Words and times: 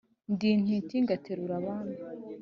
ndi 0.33 0.47
intiti 0.55 0.95
ngategurira 1.03 1.53
abami 1.61 1.95